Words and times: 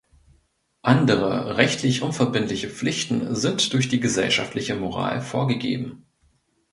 Andere 0.81 1.57
rechtlich 1.57 2.01
unverbindliche 2.01 2.71
Pflichten 2.71 3.35
sind 3.35 3.71
durch 3.73 3.87
die 3.87 3.99
gesellschaftliche 3.99 4.73
Moral 4.73 5.21
vorgegeben. 5.21 6.07